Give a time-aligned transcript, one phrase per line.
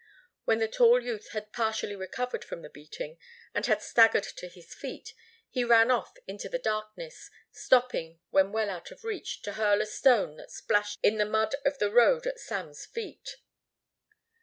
[0.45, 3.19] When the tall youth had partially recovered from the beating
[3.53, 5.13] and had staggered to his feet,
[5.51, 9.85] he ran off into the darkness, stopping when well out of reach to hurl a
[9.85, 13.35] stone that splashed in the mud of the road at Sam's feet.